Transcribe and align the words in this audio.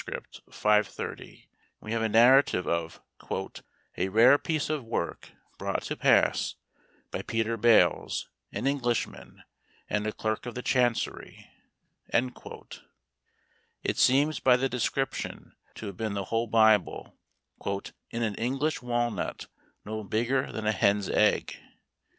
530, 0.49 1.47
we 1.79 1.91
have 1.91 2.01
a 2.01 2.09
narrative 2.09 2.67
of 2.67 3.03
"a 3.97 4.07
rare 4.09 4.39
piece 4.39 4.67
of 4.67 4.83
work 4.83 5.29
brought 5.59 5.83
to 5.83 5.95
pass 5.95 6.55
by 7.11 7.21
Peter 7.21 7.55
Bales, 7.55 8.27
an 8.51 8.65
Englishman, 8.65 9.43
and 9.87 10.07
a 10.07 10.11
clerk 10.11 10.47
of 10.47 10.55
the 10.55 10.63
chancery;" 10.63 11.47
it 12.11 12.27
seems 13.99 14.39
by 14.39 14.57
the 14.57 14.67
description 14.67 15.53
to 15.75 15.85
have 15.85 15.97
been 15.97 16.15
the 16.15 16.25
whole 16.33 16.47
Bible 16.47 17.15
"in 18.09 18.23
an 18.23 18.33
English 18.37 18.81
walnut 18.81 19.45
no 19.85 20.03
bigger 20.03 20.51
than 20.51 20.65
a 20.65 20.71
hen's 20.71 21.09
egg. 21.09 21.57